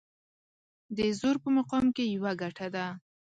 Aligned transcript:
د 0.97 0.99
زور 1.19 1.35
په 1.43 1.49
مقام 1.57 1.85
کې 1.95 2.03
يوه 2.15 2.31
ګټه 2.41 2.67
ده. 2.75 2.85